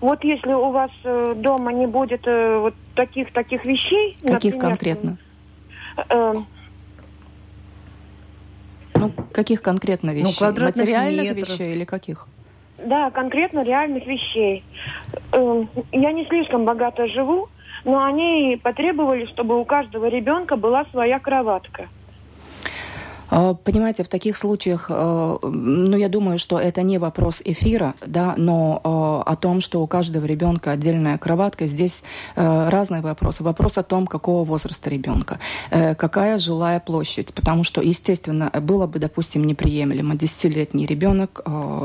Вот 0.00 0.22
если 0.22 0.52
у 0.52 0.70
вас 0.70 0.90
э, 1.02 1.34
дома 1.36 1.72
не 1.72 1.86
будет 1.86 2.24
вот 2.26 2.74
таких 2.94 3.32
таких 3.32 3.64
вещей, 3.64 4.16
каких 4.22 4.54
например, 4.54 4.60
конкретно? 4.60 5.16
Ну, 8.94 9.10
каких 9.32 9.62
конкретно 9.62 10.12
ну, 10.12 10.18
вещей? 10.18 10.36
Ну, 10.40 10.64
Материальных 10.64 11.24
метров. 11.24 11.48
вещей 11.48 11.74
или 11.74 11.84
каких? 11.84 12.26
Да, 12.84 13.10
конкретно 13.10 13.62
реальных 13.62 14.06
вещей. 14.06 14.64
Эм, 15.32 15.68
я 15.92 16.12
не 16.12 16.24
слишком 16.26 16.64
богато 16.64 17.06
живу, 17.08 17.48
но 17.84 18.02
они 18.02 18.58
потребовали, 18.62 19.26
чтобы 19.26 19.58
у 19.60 19.64
каждого 19.64 20.06
ребенка 20.06 20.56
была 20.56 20.84
своя 20.90 21.18
кроватка. 21.18 21.88
А, 23.30 23.54
понимаете, 23.54 24.02
в 24.02 24.08
таких 24.08 24.36
случаях, 24.36 24.86
э, 24.88 25.38
ну, 25.42 25.96
я 25.96 26.08
думаю, 26.08 26.38
что 26.38 26.58
это 26.58 26.82
не 26.82 26.98
вопрос 26.98 27.40
эфира, 27.44 27.94
да, 28.04 28.34
но 28.36 28.80
э, 28.82 29.30
о 29.30 29.36
том, 29.36 29.60
что 29.60 29.82
у 29.82 29.86
каждого 29.86 30.24
ребенка 30.24 30.72
отдельная 30.72 31.16
кроватка, 31.16 31.66
здесь 31.66 32.02
э, 32.34 32.68
разные 32.68 33.02
вопросы. 33.02 33.44
Вопрос 33.44 33.78
о 33.78 33.82
том, 33.82 34.06
какого 34.06 34.44
возраста 34.44 34.90
ребенка, 34.90 35.38
какая 35.70 36.38
жилая 36.38 36.80
площадь, 36.80 37.32
потому 37.32 37.64
что, 37.64 37.80
естественно, 37.80 38.50
было 38.60 38.86
бы, 38.86 38.98
допустим, 38.98 39.44
неприемлемо 39.46 40.14
10-летний 40.14 40.86
ребенок 40.86 41.42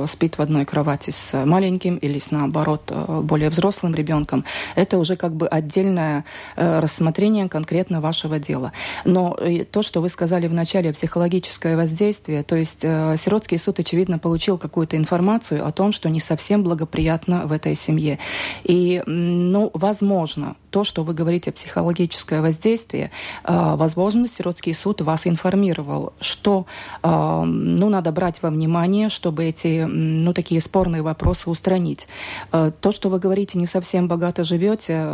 спит 0.08 0.38
в 0.38 0.42
одной 0.42 0.66
кровати 0.66 1.12
с 1.12 1.46
маленьким 1.46 1.98
или, 1.98 2.20
с, 2.20 2.32
наоборот, 2.32 2.92
более 2.92 3.50
взрослым 3.50 3.94
ребенком. 3.94 4.46
Это 4.76 4.98
уже 4.98 5.16
как 5.16 5.36
бы 5.36 5.48
отдельное 5.48 6.26
рассмотрение 6.56 7.48
конкретно 7.50 8.02
вашего 8.02 8.40
дела. 8.40 8.72
Но 9.04 9.38
то, 9.72 9.82
что 9.82 10.02
вы 10.02 10.10
сказали 10.10 10.48
в 10.48 10.54
начале 10.54 10.90
о 10.90 10.94
психологии 10.94 11.35
психологическое 11.36 11.76
воздействие. 11.76 12.44
То 12.44 12.56
есть 12.56 12.80
э, 12.84 13.16
сиротский 13.18 13.58
суд, 13.58 13.80
очевидно, 13.80 14.20
получил 14.20 14.58
какую-то 14.58 14.98
информацию 14.98 15.66
о 15.66 15.72
том, 15.72 15.92
что 15.92 16.10
не 16.10 16.20
совсем 16.20 16.64
благоприятно 16.64 17.46
в 17.46 17.52
этой 17.52 17.76
семье. 17.76 18.20
И, 18.64 19.04
ну, 19.06 19.72
возможно, 19.74 20.56
то, 20.76 20.84
что 20.84 21.06
вы 21.06 21.14
говорите 21.14 21.54
психологическое 21.54 22.42
воздействие, 22.42 23.10
э, 23.46 23.76
возможно, 23.78 24.28
сиротский 24.28 24.74
суд 24.74 25.00
вас 25.00 25.26
информировал, 25.26 26.12
что, 26.20 26.66
э, 27.02 27.44
ну, 27.46 27.88
надо 27.88 28.12
брать 28.12 28.42
во 28.42 28.50
внимание, 28.50 29.08
чтобы 29.08 29.46
эти, 29.46 29.86
ну, 29.86 30.34
такие 30.34 30.60
спорные 30.60 31.02
вопросы 31.02 31.50
устранить. 31.50 32.10
Э, 32.52 32.74
то, 32.82 32.92
что 32.92 33.08
вы 33.08 33.20
говорите, 33.20 33.58
не 33.58 33.68
совсем 33.68 34.10
богато 34.10 34.44
живете, 34.44 35.08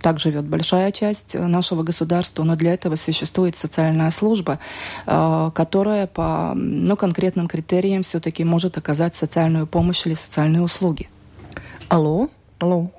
так 0.00 0.18
живет 0.18 0.46
большая 0.46 0.90
часть 0.90 1.34
нашего 1.34 1.82
государства, 1.82 2.42
но 2.42 2.56
для 2.56 2.72
этого 2.72 2.96
существует 2.96 3.56
социальная 3.56 4.10
служба, 4.10 4.58
которая 5.04 6.06
по 6.06 6.54
ну, 6.54 6.96
конкретным 6.96 7.46
критериям 7.46 8.02
все-таки 8.02 8.42
может 8.42 8.78
оказать 8.78 9.14
социальную 9.14 9.66
помощь 9.66 10.06
или 10.06 10.14
социальные 10.14 10.62
услуги. 10.62 11.10
Алло, 11.90 12.30
алло. 12.58 12.90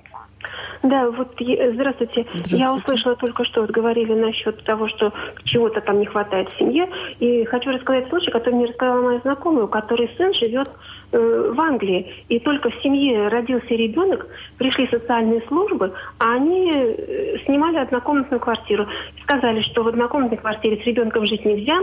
Да, 0.83 1.09
вот 1.09 1.29
здравствуйте. 1.37 1.73
здравствуйте. 1.73 2.25
Я 2.57 2.73
услышала 2.73 3.15
только 3.15 3.45
что, 3.45 3.61
вот 3.61 3.71
говорили 3.71 4.13
насчет 4.13 4.61
того, 4.65 4.89
что 4.89 5.13
чего-то 5.45 5.79
там 5.79 5.99
не 5.99 6.05
хватает 6.05 6.49
в 6.49 6.57
семье. 6.57 6.89
И 7.19 7.45
хочу 7.45 7.71
рассказать 7.71 8.09
случай, 8.09 8.31
который 8.31 8.55
мне 8.55 8.65
рассказала 8.65 9.01
моя 9.01 9.19
знакомая, 9.19 9.63
у 9.63 9.69
которой 9.69 10.11
сын 10.17 10.33
живет 10.33 10.69
э, 11.13 11.51
в 11.55 11.61
Англии. 11.61 12.25
И 12.27 12.37
только 12.39 12.69
в 12.69 12.75
семье 12.83 13.29
родился 13.29 13.73
ребенок, 13.73 14.27
пришли 14.57 14.89
социальные 14.89 15.41
службы, 15.47 15.93
а 16.19 16.33
они 16.33 16.69
э, 16.73 17.37
снимали 17.45 17.77
однокомнатную 17.77 18.41
квартиру. 18.41 18.85
Сказали, 19.23 19.61
что 19.61 19.83
в 19.83 19.87
однокомнатной 19.87 20.37
квартире 20.37 20.83
с 20.83 20.85
ребенком 20.85 21.25
жить 21.25 21.45
нельзя, 21.45 21.79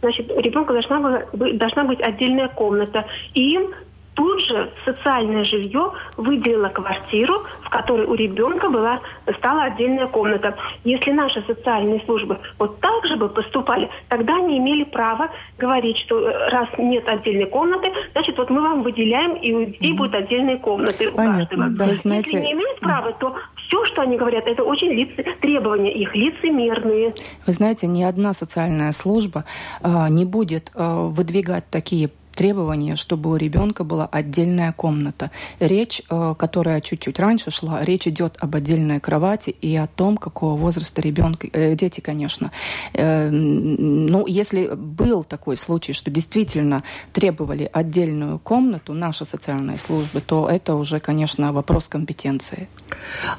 значит, 0.00 0.30
у 0.30 0.38
ребенка 0.38 0.74
должна, 0.74 1.24
должна 1.32 1.82
быть 1.82 2.00
отдельная 2.00 2.46
комната. 2.46 3.04
И 3.34 3.54
им 3.54 3.74
тут 4.14 4.40
же 4.46 4.72
социальное 4.84 5.44
жилье 5.44 5.92
выделило 6.16 6.68
квартиру, 6.68 7.42
в 7.62 7.70
которой 7.70 8.06
у 8.06 8.14
ребенка 8.14 8.68
была, 8.68 9.00
стала 9.38 9.64
отдельная 9.64 10.06
комната. 10.06 10.56
Если 10.84 11.10
наши 11.10 11.42
социальные 11.46 12.00
службы 12.04 12.38
вот 12.58 12.80
так 12.80 13.06
же 13.06 13.16
бы 13.16 13.28
поступали, 13.28 13.90
тогда 14.08 14.36
они 14.36 14.58
имели 14.58 14.84
право 14.84 15.30
говорить, 15.58 15.98
что 15.98 16.20
э, 16.20 16.48
раз 16.50 16.68
нет 16.78 17.08
отдельной 17.08 17.46
комнаты, 17.46 17.92
значит, 18.12 18.38
вот 18.38 18.50
мы 18.50 18.62
вам 18.62 18.82
выделяем, 18.82 19.34
и 19.34 19.52
у 19.52 19.64
детей 19.64 19.92
mm-hmm. 19.92 19.96
будут 19.96 20.14
отдельные 20.14 20.58
комнаты 20.58 21.10
Понятно, 21.10 21.44
у 21.44 21.58
каждого. 21.58 21.70
Да. 21.70 21.94
знаете... 21.94 22.30
Если 22.30 22.46
не 22.46 22.52
имеют 22.52 22.80
права, 22.80 23.12
то 23.12 23.34
все, 23.66 23.84
что 23.86 24.02
они 24.02 24.16
говорят, 24.16 24.46
это 24.46 24.62
очень 24.62 24.92
лице... 24.92 25.24
требования 25.40 25.92
их 25.92 26.14
лицемерные. 26.14 27.14
Вы 27.46 27.52
знаете, 27.52 27.86
ни 27.86 28.02
одна 28.02 28.32
социальная 28.32 28.92
служба 28.92 29.44
э, 29.82 30.08
не 30.08 30.24
будет 30.24 30.70
э, 30.74 31.08
выдвигать 31.10 31.64
такие 31.70 32.10
требование, 32.34 32.96
чтобы 32.96 33.30
у 33.30 33.36
ребенка 33.36 33.84
была 33.84 34.06
отдельная 34.06 34.72
комната. 34.72 35.30
Речь, 35.60 36.02
э, 36.10 36.34
которая 36.38 36.80
чуть-чуть 36.80 37.18
раньше 37.18 37.50
шла, 37.50 37.84
речь 37.84 38.06
идет 38.06 38.36
об 38.40 38.56
отдельной 38.56 39.00
кровати 39.00 39.50
и 39.50 39.74
о 39.76 39.86
том, 39.86 40.16
какого 40.16 40.56
возраста 40.56 41.00
ребенка, 41.00 41.48
э, 41.52 41.74
дети, 41.74 42.00
конечно. 42.00 42.50
Э, 42.92 43.30
ну, 43.30 44.26
если 44.26 44.74
был 44.74 45.24
такой 45.24 45.56
случай, 45.56 45.92
что 45.92 46.10
действительно 46.10 46.82
требовали 47.12 47.68
отдельную 47.72 48.38
комнату 48.38 48.92
наши 48.92 49.24
социальные 49.24 49.78
службы, 49.78 50.20
то 50.20 50.48
это 50.48 50.74
уже, 50.74 51.00
конечно, 51.00 51.52
вопрос 51.52 51.88
компетенции. 51.88 52.68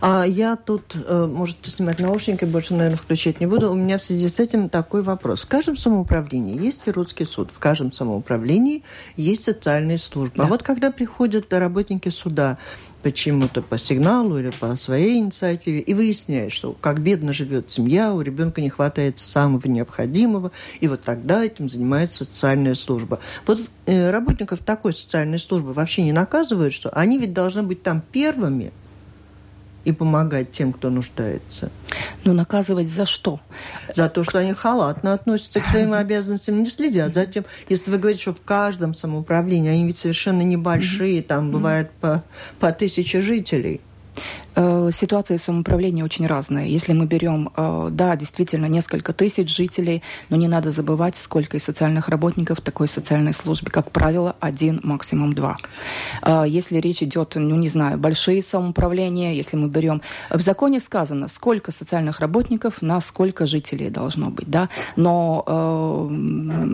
А 0.02 0.24
я 0.26 0.56
тут, 0.56 0.96
э, 0.96 1.26
можете 1.26 1.70
снимать 1.70 2.00
наушники, 2.00 2.46
больше, 2.46 2.74
наверное, 2.74 2.98
включать 2.98 3.40
не 3.40 3.46
буду. 3.46 3.72
У 3.72 3.76
меня 3.76 3.98
в 3.98 4.04
связи 4.04 4.30
с 4.30 4.40
этим 4.40 4.70
такой 4.70 5.02
вопрос. 5.02 5.44
В 5.44 5.48
каждом 5.48 5.78
самоуправлении 5.78 6.62
есть 6.62 6.88
русский 6.88 7.26
суд, 7.26 7.52
в 7.52 7.60
каждом 7.60 7.92
самоуправлении 7.92 8.84
есть 9.16 9.44
социальные 9.44 9.98
службы. 9.98 10.36
А 10.36 10.40
да. 10.40 10.44
А 10.46 10.48
вот 10.48 10.64
когда 10.64 10.92
приходят 10.92 11.52
работники 11.52 12.10
суда 12.10 12.58
почему-то 13.06 13.62
по 13.62 13.78
сигналу 13.78 14.40
или 14.40 14.50
по 14.50 14.76
своей 14.76 15.20
инициативе 15.20 15.80
и 15.80 15.94
выясняет, 15.94 16.52
что 16.52 16.74
как 16.74 17.02
бедно 17.02 17.34
живет 17.34 17.72
семья, 17.72 18.12
у 18.12 18.22
ребенка 18.22 18.62
не 18.62 18.72
хватает 18.72 19.20
самого 19.20 19.68
необходимого, 19.68 20.52
и 20.80 20.88
вот 20.88 21.04
тогда 21.04 21.46
этим 21.46 21.70
занимается 21.70 22.26
социальная 22.26 22.74
служба. 22.74 23.20
Вот 23.46 23.60
э, 23.86 24.10
работников 24.10 24.60
такой 24.66 24.96
социальной 24.96 25.38
службы 25.38 25.74
вообще 25.74 26.02
не 26.02 26.14
наказывают, 26.14 26.74
что 26.74 26.90
они 26.90 27.20
ведь 27.20 27.34
должны 27.34 27.62
быть 27.62 27.84
там 27.84 28.02
первыми– 28.12 28.74
и 29.86 29.92
помогать 29.92 30.51
тем, 30.51 30.74
кто 30.74 30.89
нуждается. 30.89 31.72
Но 32.24 32.34
наказывать 32.34 32.89
за 32.89 33.06
что? 33.06 33.39
За 33.96 34.10
то, 34.10 34.24
что 34.24 34.39
они 34.39 34.54
халатно 34.54 35.13
относятся 35.13 35.62
к 35.62 35.65
своим 35.68 35.94
обязанностям, 35.94 36.62
не 36.62 36.70
следят. 36.70 37.13
Затем, 37.13 37.46
если 37.70 37.92
вы 37.92 37.98
говорите, 37.98 38.24
что 38.24 38.34
в 38.34 38.42
каждом 38.42 38.94
самоуправлении, 38.94 39.70
они 39.70 39.86
ведь 39.86 39.98
совершенно 39.98 40.42
небольшие, 40.42 41.22
там 41.22 41.51
бывает 41.51 41.92
по, 42.01 42.24
по 42.60 42.72
тысяче 42.72 43.22
жителей– 43.22 43.82
Э, 44.56 44.90
ситуация 44.92 45.38
самоуправления 45.38 46.04
очень 46.04 46.28
разная. 46.28 46.66
Если 46.66 46.94
мы 46.94 47.06
берем, 47.06 47.50
э, 47.56 47.90
да, 47.92 48.16
действительно, 48.16 48.68
несколько 48.68 49.14
тысяч 49.14 49.56
жителей, 49.56 50.02
но 50.30 50.38
не 50.38 50.48
надо 50.48 50.72
забывать, 50.72 51.16
сколько 51.18 51.58
из 51.58 51.64
социальных 51.64 52.10
работников 52.10 52.60
в 52.60 52.62
такой 52.62 52.88
социальной 52.88 53.34
службе. 53.34 53.70
Как 53.70 53.92
правило, 53.92 54.36
один, 54.40 54.80
максимум 54.84 55.34
два. 55.34 55.58
Э, 56.22 56.46
если 56.48 56.78
речь 56.78 57.04
идет, 57.04 57.34
ну, 57.36 57.56
не 57.56 57.68
знаю, 57.68 57.98
большие 57.98 58.42
самоуправления, 58.42 59.34
если 59.34 59.58
мы 59.58 59.68
берем... 59.68 60.02
В 60.30 60.42
законе 60.42 60.80
сказано, 60.80 61.28
сколько 61.28 61.72
социальных 61.72 62.20
работников 62.20 62.82
на 62.82 63.02
сколько 63.02 63.46
жителей 63.46 63.90
должно 63.90 64.30
быть, 64.30 64.50
да, 64.50 64.70
но 64.96 66.10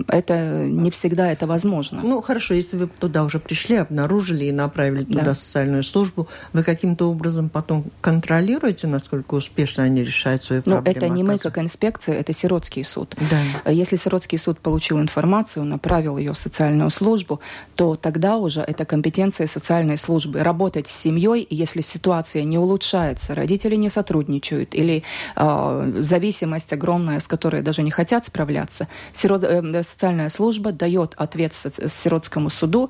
это 0.08 0.68
не 0.68 0.92
всегда 0.92 1.32
это 1.32 1.48
возможно. 1.48 2.02
Ну, 2.04 2.22
хорошо, 2.22 2.54
если 2.54 2.78
вы 2.78 2.88
туда 2.88 3.24
уже 3.24 3.40
пришли, 3.40 3.78
обнаружили 3.78 4.46
и 4.46 4.52
направили 4.52 5.04
туда 5.04 5.22
да. 5.24 5.36
социальную 5.36 5.84
службу, 5.84 6.28
вы 6.54 6.64
каким-то 6.64 7.10
образом 7.10 7.50
потом 7.50 7.71
потом 7.72 7.92
контролируете, 8.02 8.88
насколько 8.88 9.36
успешно 9.36 9.84
они 9.84 10.04
решают 10.04 10.44
свои 10.44 10.62
проблемы? 10.62 10.84
Ну, 10.86 10.92
это 10.92 11.10
не 11.10 11.24
мы 11.24 11.38
как 11.38 11.58
инспекция, 11.58 12.20
это 12.20 12.34
сиротский 12.34 12.84
суд. 12.84 13.16
Да. 13.30 13.72
Если 13.72 13.96
сиротский 13.96 14.38
суд 14.38 14.60
получил 14.60 15.00
информацию, 15.00 15.64
направил 15.64 16.18
ее 16.18 16.34
в 16.34 16.38
социальную 16.38 16.90
службу, 16.90 17.40
то 17.76 17.96
тогда 17.96 18.38
уже 18.38 18.62
это 18.62 18.84
компетенция 18.86 19.48
социальной 19.48 19.98
службы. 19.98 20.44
Работать 20.44 20.88
с 20.88 20.92
семьей, 20.92 21.48
если 21.50 21.82
ситуация 21.82 22.44
не 22.44 22.58
улучшается, 22.58 23.36
родители 23.36 23.76
не 23.76 23.90
сотрудничают 23.90 24.76
или 24.76 25.04
э, 25.36 25.94
зависимость 26.00 26.74
огромная, 26.74 27.20
с 27.20 27.28
которой 27.28 27.62
даже 27.62 27.84
не 27.84 27.92
хотят 27.92 28.26
справляться, 28.26 28.88
сирот, 29.14 29.44
э, 29.44 29.84
социальная 29.84 30.30
служба 30.30 30.72
дает 30.72 31.14
ответ 31.18 31.54
сиротскому 31.54 32.50
суду, 32.50 32.90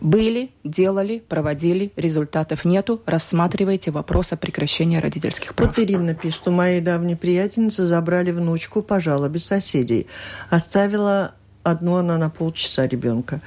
были, 0.00 0.50
делали, 0.64 1.22
проводили, 1.28 1.92
результатов 1.96 2.64
нету, 2.64 3.00
рассматривайте 3.06 3.90
вопрос 3.90 4.15
о 4.16 4.36
прекращении 4.36 4.98
родительских 4.98 5.54
прав. 5.54 5.68
Вот 5.68 5.78
Ирина 5.78 6.14
пишет, 6.14 6.40
что 6.40 6.50
моей 6.50 6.80
давней 6.80 7.16
приятельницы 7.16 7.84
забрали 7.84 8.30
внучку 8.30 8.82
по 8.82 8.98
жалобе 8.98 9.38
соседей. 9.38 10.06
Оставила 10.48 11.34
одну 11.62 11.96
она 11.96 12.16
на 12.16 12.30
полчаса 12.30 12.86
ребенка. 12.86 13.42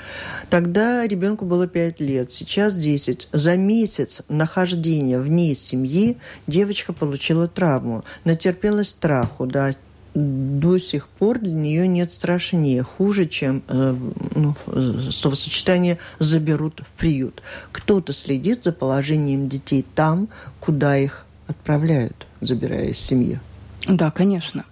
Тогда 0.49 1.07
ребенку 1.07 1.45
было 1.45 1.67
5 1.67 1.99
лет, 2.01 2.31
сейчас 2.31 2.75
10. 2.75 3.29
За 3.31 3.57
месяц 3.57 4.21
нахождения 4.29 5.19
вне 5.19 5.55
семьи 5.55 6.17
девочка 6.45 6.93
получила 6.93 7.47
травму, 7.47 8.03
натерпелась 8.25 8.89
страху, 8.89 9.45
да, 9.45 9.73
до 10.13 10.77
сих 10.79 11.07
пор 11.07 11.39
для 11.39 11.53
нее 11.53 11.87
нет 11.87 12.13
страшнее, 12.13 12.83
хуже, 12.83 13.27
чем 13.27 13.63
э, 13.67 13.95
ну, 14.35 14.55
словосочетание 15.11 15.97
«заберут 16.19 16.81
в 16.81 16.99
приют». 16.99 17.41
Кто-то 17.71 18.13
следит 18.13 18.63
за 18.63 18.71
положением 18.71 19.49
детей 19.49 19.85
там, 19.95 20.27
куда 20.59 20.97
их 20.97 21.25
отправляют, 21.47 22.27
забирая 22.41 22.87
из 22.87 22.99
семьи. 22.99 23.39
Да, 23.87 24.11
конечно. 24.11 24.65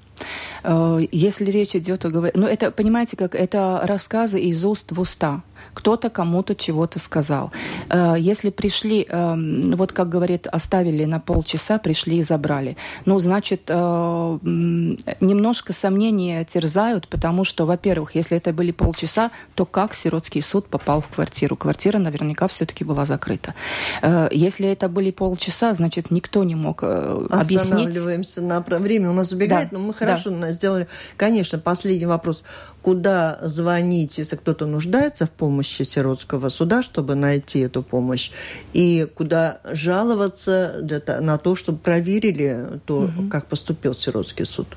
Э, 0.63 0.99
если 1.11 1.45
речь 1.45 1.75
идет 1.75 2.05
о... 2.05 2.09
Ну, 2.09 2.47
это, 2.47 2.71
понимаете, 2.71 3.17
как 3.17 3.35
это 3.35 3.81
рассказы 3.83 4.39
из 4.39 4.63
уст 4.65 4.91
в 4.91 4.99
уста 4.99 5.43
кто-то 5.73 6.09
кому-то 6.09 6.55
чего-то 6.55 6.99
сказал. 6.99 7.51
Э, 7.89 8.15
если 8.17 8.49
пришли, 8.49 9.05
эм, 9.07 9.71
вот 9.75 9.91
как 9.91 10.09
говорит, 10.09 10.47
оставили 10.47 11.05
на 11.05 11.19
полчаса, 11.19 11.77
пришли 11.77 12.17
и 12.17 12.23
забрали, 12.23 12.77
ну, 13.05 13.19
значит, 13.19 13.63
э, 13.67 14.39
немножко 14.43 15.73
сомнения 15.73 16.43
терзают, 16.45 17.07
потому 17.07 17.43
что, 17.43 17.65
во-первых, 17.65 18.15
если 18.15 18.37
это 18.37 18.53
были 18.53 18.71
полчаса, 18.71 19.31
то 19.55 19.65
как 19.65 19.93
сиротский 19.93 20.41
суд 20.41 20.67
попал 20.67 21.01
в 21.01 21.07
квартиру? 21.07 21.55
Квартира 21.55 21.97
наверняка 21.97 22.47
все-таки 22.47 22.83
была 22.83 23.05
закрыта. 23.05 23.53
Э, 24.01 24.29
если 24.31 24.67
это 24.67 24.89
были 24.89 25.11
полчаса, 25.11 25.73
значит, 25.73 26.11
никто 26.11 26.43
не 26.43 26.55
мог 26.55 26.83
объяснить. 26.83 27.87
Останавливаемся 27.87 28.41
на 28.41 28.61
время, 28.61 29.09
у 29.09 29.13
нас 29.13 29.31
убегает, 29.31 29.69
да. 29.71 29.77
но 29.77 29.83
мы 29.83 29.93
хорошо 29.93 30.29
да. 30.29 30.51
сделали. 30.51 30.87
Конечно, 31.15 31.59
последний 31.59 32.05
вопрос. 32.05 32.43
Куда 32.87 33.39
звонить, 33.41 34.17
если 34.17 34.37
кто-то 34.37 34.65
нуждается 34.65 35.25
в 35.25 35.29
помощи? 35.29 35.83
сиротского 35.83 36.47
суда, 36.47 36.81
чтобы 36.81 37.15
найти 37.15 37.59
эту 37.59 37.83
помощь, 37.83 38.31
и 38.71 39.05
куда 39.13 39.59
жаловаться 39.69 40.79
на 41.19 41.37
то, 41.37 41.57
чтобы 41.57 41.79
проверили 41.79 42.79
то, 42.85 42.99
угу. 42.99 43.27
как 43.29 43.47
поступил 43.47 43.93
сиротский 43.93 44.45
суд. 44.45 44.67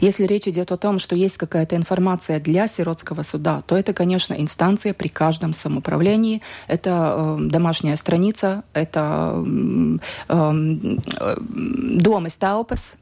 Если 0.00 0.24
речь 0.24 0.46
идет 0.48 0.72
о 0.72 0.76
том, 0.76 0.98
что 0.98 1.16
есть 1.16 1.36
какая-то 1.38 1.76
информация 1.76 2.40
для 2.40 2.66
сиротского 2.66 3.22
суда, 3.22 3.62
то 3.66 3.76
это, 3.76 3.92
конечно, 3.92 4.34
инстанция 4.34 4.94
при 4.94 5.08
каждом 5.08 5.52
самоуправлении. 5.54 6.42
Это 6.68 7.36
э, 7.40 7.48
домашняя 7.48 7.96
страница, 7.96 8.64
это 8.72 9.34
э, 9.34 9.98
э, 10.28 11.36
дом 11.40 12.26
из 12.26 12.36
Таупас, 12.36 12.96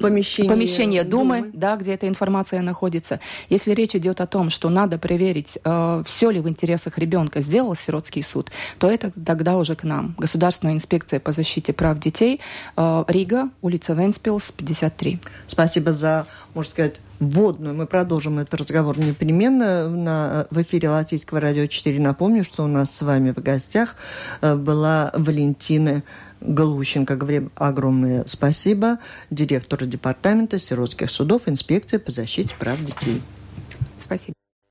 помещение, 0.00 0.50
помещение 0.50 1.04
Думы, 1.04 1.42
Думы, 1.42 1.50
да, 1.54 1.76
где 1.76 1.94
эта 1.94 2.08
информация 2.08 2.62
находится. 2.62 3.20
Если 3.48 3.72
речь 3.72 3.94
идет 3.94 4.20
о 4.20 4.26
том, 4.26 4.50
что 4.50 4.68
надо 4.68 4.98
проверить, 4.98 5.58
э, 5.64 6.02
все 6.06 6.30
ли 6.30 6.40
в 6.40 6.48
интересах 6.48 6.98
ребенка 6.98 7.40
сделал 7.40 7.74
сиротский 7.74 8.22
суд, 8.22 8.50
то 8.78 8.90
это 8.90 9.12
тогда 9.24 9.56
уже 9.56 9.74
к 9.76 9.84
нам. 9.84 10.14
Государственная 10.18 10.74
инспекция 10.74 11.20
по 11.20 11.32
защите 11.32 11.72
прав 11.72 11.98
детей, 11.98 12.40
э, 12.76 13.04
Рига, 13.08 13.48
улица 13.62 13.94
Венспилс, 13.94 14.52
53. 14.52 15.18
Спасибо 15.48 15.92
за 15.92 16.01
можно 16.54 16.70
сказать, 16.70 17.00
вводную. 17.18 17.74
Мы 17.74 17.86
продолжим 17.86 18.38
этот 18.38 18.54
разговор 18.54 18.98
непременно 18.98 19.88
на, 19.88 20.46
в 20.50 20.60
эфире 20.62 20.90
Латвийского 20.90 21.40
радио 21.40 21.66
4. 21.66 22.00
Напомню, 22.00 22.44
что 22.44 22.64
у 22.64 22.66
нас 22.66 22.94
с 22.94 23.02
вами 23.02 23.30
в 23.30 23.42
гостях 23.42 23.96
э, 24.40 24.54
была 24.56 25.12
Валентина 25.14 26.02
Галущенко. 26.40 27.16
Говорим 27.16 27.52
огромное 27.54 28.24
спасибо 28.26 28.98
директору 29.30 29.86
департамента 29.86 30.58
сиротских 30.58 31.10
судов 31.10 31.42
инспекции 31.46 31.98
по 31.98 32.10
защите 32.10 32.54
прав 32.58 32.84
детей. 32.84 33.22
Спасибо. 33.98 34.34